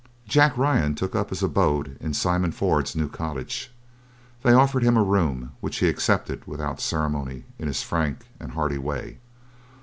Jack 0.27 0.57
Ryan 0.57 0.95
took 0.95 1.13
up 1.15 1.29
his 1.29 1.43
abode 1.43 1.95
in 1.99 2.15
Simon 2.15 2.51
Ford's 2.51 2.95
new 2.95 3.07
cottage. 3.07 3.71
They 4.41 4.51
offered 4.51 4.81
him 4.81 4.97
a 4.97 5.03
room, 5.03 5.51
which 5.59 5.77
he 5.77 5.87
accepted 5.87 6.47
without 6.47 6.81
ceremony, 6.81 7.43
in 7.59 7.67
his 7.67 7.83
frank 7.83 8.25
and 8.39 8.53
hearty 8.53 8.79
way. 8.79 9.19